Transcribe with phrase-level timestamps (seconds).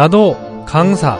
[0.00, 1.18] 나도 강사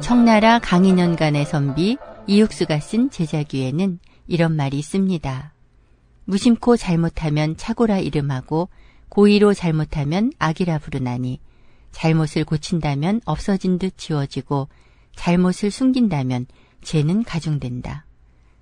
[0.00, 5.52] 청나라 강인연간의 선비 이육수가 쓴 제자규에는 이런 말이 있습니다.
[6.24, 8.70] 무심코 잘못하면 차고라 이름하고
[9.10, 11.38] 고의로 잘못하면 악이라 부르나니
[11.92, 14.68] 잘못을 고친다면 없어진 듯 지워지고
[15.16, 16.46] 잘못을 숨긴다면
[16.82, 18.04] 죄는 가중된다.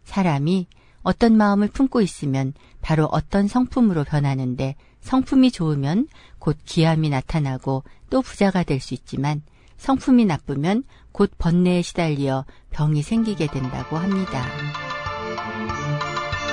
[0.04, 0.66] 사람이
[1.02, 8.62] 어떤 마음을 품고 있으면 바로 어떤 성품으로 변하는데 성품이 좋으면 곧 기함이 나타나고 또 부자가
[8.62, 9.42] 될 수 있지만
[9.76, 10.82] 성품이 나쁘면
[11.12, 14.44] 곧 번뇌에 시달려 병이 생기게 된다고 합니다.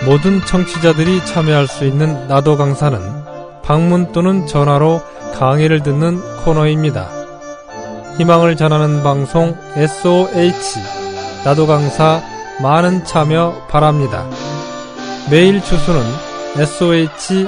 [0.05, 2.99] 모든 청취자들이 참여할 수 있는 나도 강사는
[3.63, 5.01] 방문 또는 전화로
[5.34, 7.09] 강의를 듣는 코너입니다.
[8.18, 10.79] 희망을 전하는 방송 SOH
[11.43, 12.21] 나도 강사
[12.62, 14.29] 많은 참여 바랍니다.
[15.29, 16.01] 메일 주소는
[16.57, 17.48] SOH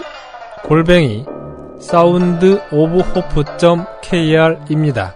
[0.63, 1.25] 골뱅이
[1.79, 2.99] 사운드 오브
[4.01, 5.15] 호프.kr입니다.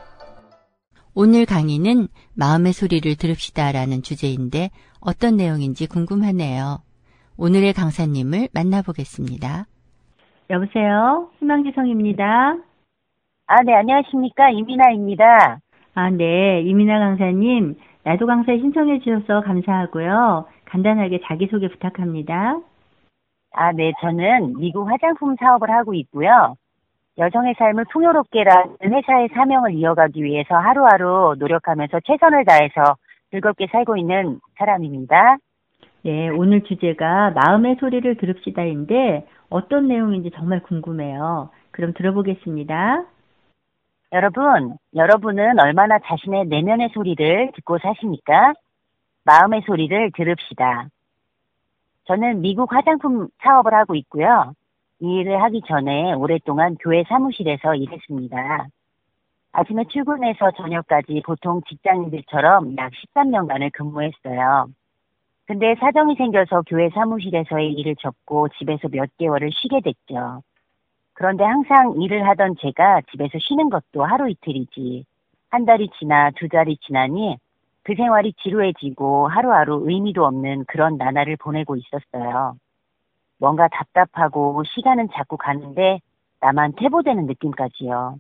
[1.14, 6.82] 오늘 강의는 마음의 소리를 들읍시다라는 주제인데 어떤 내용인지 궁금하네요.
[7.36, 9.66] 오늘의 강사님을 만나보겠습니다.
[10.52, 11.30] 여보세요?
[11.40, 12.58] 희망지성입니다.
[13.48, 14.50] 아, 네, 안녕하십니까.
[14.50, 15.60] 이민아입니다.
[15.96, 16.62] 아, 네.
[16.62, 20.46] 이민아 강사님, 나도 강사에 신청해 주셔서 감사하고요.
[20.66, 22.60] 간단하게 자기소개 부탁합니다.
[23.54, 26.56] 아, 네, 저는 미국 화장품 사업을 하고 있고요.
[27.18, 32.98] 여성의 삶을 풍요롭게라는 회사의 사명을 이어가기 위해서 하루하루 노력하면서 최선을 다해서
[33.32, 35.38] 즐겁게 살고 있는 사람입니다.
[36.04, 41.52] 네, 오늘 주제가 마음의 소리를 들읍시다인데 어떤 내용인지 정말 궁금해요.
[41.70, 43.06] 그럼 들어보겠습니다.
[44.14, 48.54] 여러분, 여러분은 얼마나 자신의 내면의 소리를 듣고 사십니까?
[49.26, 50.88] 마음의 소리를 들읍시다.
[52.06, 54.54] 저는 미국 화장품 사업을 하고 있고요.
[55.02, 58.68] 이 일을 하기 전에 오랫동안 교회 사무실에서 일했습니다.
[59.54, 64.68] 아침에 출근해서 저녁까지 보통 직장인들처럼 약 13년간을 근무했어요.
[65.52, 70.44] 근데 사정이 생겨서 교회 사무실에서의 일을 접고 집에서 몇 개월을 쉬게 됐죠.
[71.12, 75.04] 그런데 항상 일을 하던 제가 집에서 쉬는 것도 하루 이틀이지.
[75.50, 77.36] 한 달이 지나 두 달이 지나니
[77.84, 82.56] 그 생활이 지루해지고 하루하루 의미도 없는 그런 나날을 보내고 있었어요.
[83.38, 86.00] 뭔가 답답하고 시간은 자꾸 가는데
[86.40, 88.16] 나만 퇴보되는 느낌까지요.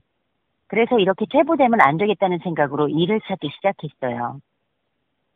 [0.67, 4.41] 그래서 이렇게 퇴보되면 안 되겠다는 생각으로 일을 찾기 시작했어요.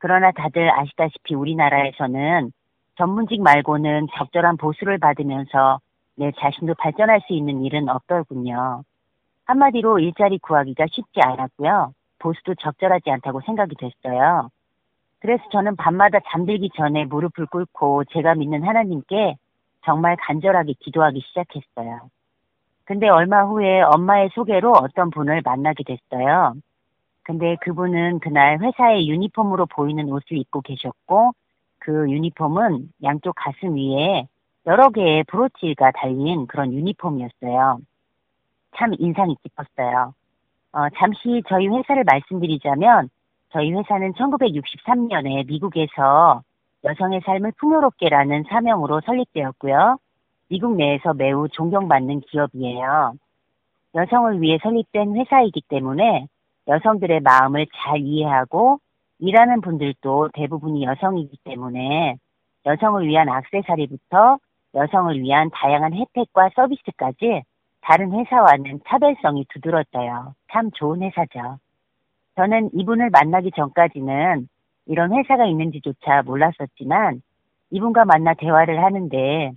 [0.06, 2.52] 그러나 다들 아시다시피 우리나라에서는
[2.96, 5.80] 전문직 말고는 적절한 보수를 받으면서
[6.16, 8.84] 내 자신도 발전할 수 있는 일은 없더군요.
[9.46, 11.92] 한마디로 일자리 구하기가 쉽지 않았고요.
[12.20, 14.50] 보수도 적절하지 않다고 생각이 됐어요.
[15.22, 19.38] 그래서 저는 밤마다 잠들기 전에 무릎을 꿇고 제가 믿는 하나님께
[19.86, 22.12] 정말 간절하게 기도하기 시작했어요.
[22.84, 26.54] 근데 얼마 후에 엄마의 소개로 어떤 분을 만나게 됐어요.
[27.26, 31.34] 근데 그분은 그날 회사의 유니폼으로 보이는 옷을 입고 계셨고
[31.80, 34.28] 그 유니폼은 양쪽 가슴 위에
[34.68, 37.80] 여러 개의 브로치가 달린 그런 유니폼이었어요.
[38.78, 40.14] 참 인상이 깊었어요.
[40.74, 43.10] 어, 잠시 저희 회사를 말씀드리자면
[43.50, 46.44] 저희 회사는 1963년에 미국에서
[46.84, 49.98] 여성의 삶을 풍요롭게라는 사명으로 설립되었고요.
[50.50, 53.14] 미국 내에서 매우 존경받는 기업이에요.
[53.96, 56.28] 여성을 위해 설립된 회사이기 때문에
[56.68, 58.80] 여성들의 마음을 잘 이해하고
[59.20, 62.18] 일하는 분들도 대부분이 여성이기 때문에
[62.66, 64.40] 여성을 위한 악세사리부터
[64.74, 67.44] 여성을 위한 다양한 혜택과 서비스까지
[67.82, 70.34] 다른 회사와는 차별성이 두드러져요.
[70.52, 71.60] 참 좋은 회사죠.
[72.36, 74.50] 저는 이분을 만나기 전까지는
[74.88, 77.22] 이런 회사가 있는지조차 몰랐었지만
[77.70, 79.52] 이분과 만나 대화를 하는데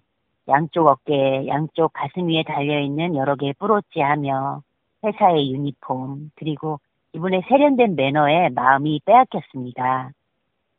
[0.46, 4.62] 양쪽 어깨, 양쪽 가슴 위에 달려있는 여러 개의 브로치 하며
[5.04, 6.80] 회사의 유니폼, 그리고
[7.12, 10.10] 이분의 세련된 매너에 마음이 빼앗겼습니다.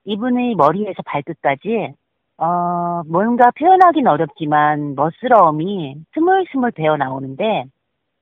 [0.05, 1.93] 이분의 머리에서 발끝까지
[2.37, 7.65] 어, 뭔가 표현하긴 어렵지만 멋스러움이 스물스물 배어 나오는데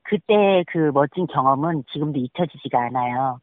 [0.02, 3.38] 그때 그 멋진 경험은 지금도 잊혀지지가 않아요.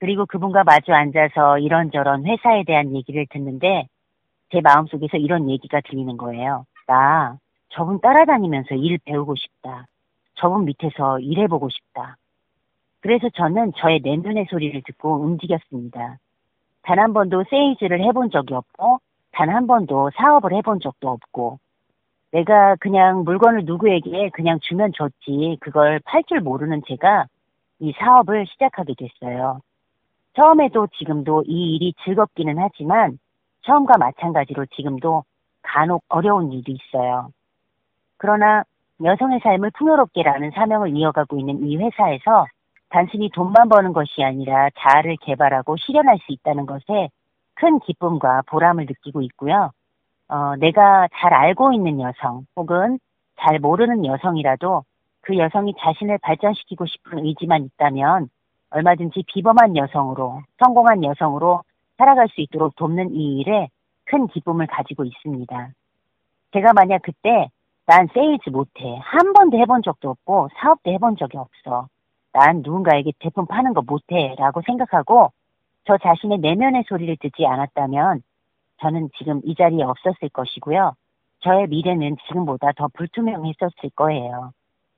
[0.00, 3.86] 그리고 그분과 마주 앉아서 이런저런 회사에 대한 얘기를 듣는데
[4.50, 6.64] 제 마음속에서 이런 얘기가 들리는 거예요.
[6.86, 7.36] 나
[7.68, 9.86] 저분 따라다니면서 일 배우고 싶다.
[10.34, 12.16] 저분 밑에서 일해보고 싶다.
[13.08, 16.18] 그래서 저는 저의 내면의 소리를 듣고 움직였습니다.
[16.82, 18.98] 단 한 번도 세일즈를 해본 적이 없고
[19.32, 21.58] 단 한 번도 사업을 해본 적도 없고
[22.32, 27.24] 내가 그냥 물건을 누구에게 그냥 주면 좋지 그걸 팔 줄 모르는 제가
[27.78, 29.62] 이 사업을 시작하게 됐어요.
[30.34, 33.18] 처음에도 지금도 이 일이 즐겁기는 하지만
[33.62, 35.24] 처음과 마찬가지로 지금도
[35.62, 37.30] 간혹 어려운 일이 있어요.
[38.18, 38.64] 그러나
[39.02, 42.44] 여성의 삶을 풍요롭게라는 사명을 이어가고 있는 이 회사에서
[42.90, 47.10] 단순히 돈만 버는 것이 아니라 자아를 개발하고 실현할 수 있다는 것에
[47.54, 49.72] 큰 기쁨과 보람을 느끼고 있고요.
[50.28, 52.98] 어, 내가 잘 알고 있는 여성 혹은
[53.40, 54.84] 잘 모르는 여성이라도
[55.22, 58.28] 그 여성이 자신을 발전시키고 싶은 의지만 있다면
[58.70, 61.62] 얼마든지 비범한 여성으로 성공한 여성으로
[61.96, 63.68] 살아갈 수 있도록 돕는 이 일에
[64.04, 65.70] 큰 기쁨을 가지고 있습니다.
[66.52, 67.48] 제가 만약 그때
[67.86, 68.98] 난 세일즈 못해.
[69.02, 71.88] 한 번도 해본 적도 없고 사업도 해본 적이 없어.
[72.32, 74.34] 난 누군가에게 제품 파는 거 못해.
[74.38, 75.32] 라고 생각하고
[75.84, 78.22] 저 자신의 내면의 소리를 듣지 않았다면
[78.80, 80.94] 저는 지금 이 자리에 없었을 것이고요.
[81.40, 84.52] 저의 미래는 지금보다 더 불투명했었을 거예요.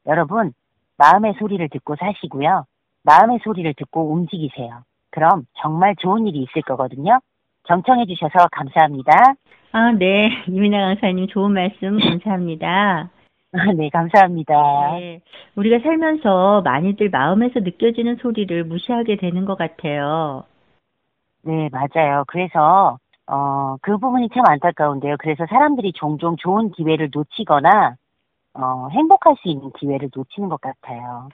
[0.07, 0.53] 여러분,
[0.97, 2.65] 마음의 소리를 듣고 사시고요.
[3.03, 4.83] 마음의 소리를 듣고 움직이세요.
[5.11, 7.21] 그럼 정말 좋은 일이 있을 거거든요.
[7.65, 9.13] 경청해 주셔서 감사합니다.
[9.73, 10.31] 아, 네.
[10.49, 13.11] 이민아 강사님 좋은 말씀 감사합니다.
[13.77, 14.55] 네, 감사합니다.
[14.99, 15.21] 네.
[15.57, 20.45] 우리가 살면서 많이들 마음에서 느껴지는 소리를 무시하게 되는 것 같아요.
[21.43, 22.25] 네, 맞아요.
[22.29, 25.17] 그래서, 어, 그 부분이 참 안타까운데요.
[25.19, 27.97] 그래서 사람들이 종종 좋은 기회를 놓치거나,
[28.55, 31.29] 어, 행복할 수 있는 기회를 놓치는 것 같아요.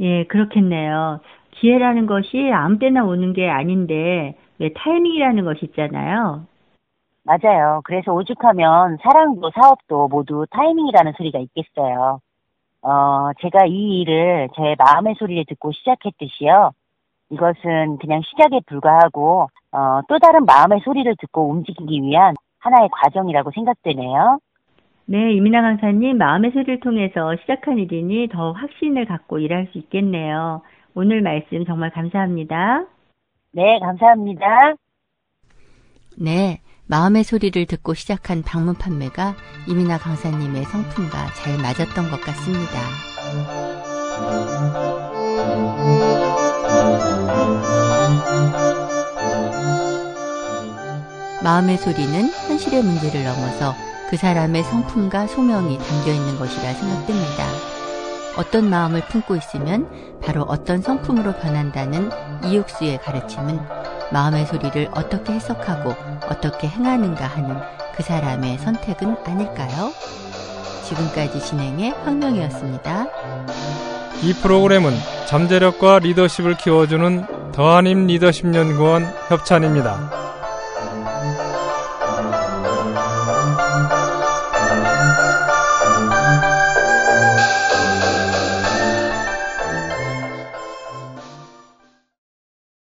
[0.00, 1.20] 예, 그렇겠네요.
[1.52, 6.46] 기회라는 것이 아무 때나 오는 게 아닌데, 왜 타이밍이라는 것이 있잖아요.
[7.24, 7.80] 맞아요.
[7.84, 12.20] 그래서 오죽하면 사랑도 사업도 모두 타이밍이라는 소리가 있겠어요.
[12.82, 16.72] 어, 제가 이 일을 제 마음의 소리를 듣고 시작했듯이요.
[17.30, 24.38] 이것은 그냥 시작에 불과하고, 어, 또 다른 마음의 소리를 듣고 움직이기 위한 하나의 과정이라고 생각되네요.
[25.06, 30.62] 네, 이민아 강사님, 마음의 소리를 통해서 시작한 일이니 더 확신을 갖고 일할 수 있겠네요.
[30.94, 32.86] 오늘 말씀 정말 감사합니다.
[33.52, 34.74] 네, 감사합니다.
[36.18, 39.36] 네, 마음의 소리를 듣고 시작한 방문 판매가
[39.68, 42.80] 이민아 강사님의 성품과 잘 맞았던 것 같습니다.
[51.44, 53.76] 마음의 소리는 현실의 문제를 넘어서
[54.10, 57.46] 그 사람의 성품과 소명이 담겨 있는 것이라 생각됩니다.
[58.36, 59.88] 어떤 마음을 품고 있으면
[60.20, 62.10] 바로 어떤 성품으로 변한다는
[62.44, 63.79] 이육수의 가르침은
[64.12, 65.94] 마음의 소리를 어떻게 해석하고
[66.28, 67.56] 어떻게 행하는가 하는
[67.94, 69.92] 그 사람의 선택은 아닐까요?
[70.84, 73.06] 지금까지 진행의 황명이었습니다.
[74.22, 74.92] 이 프로그램은
[75.26, 80.19] 잠재력과 리더십을 키워주는 더한임 리더십 연구원 협찬입니다.